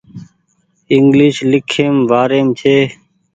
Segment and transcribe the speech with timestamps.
[0.95, 2.77] انگليش ليکيم وآريم ڇي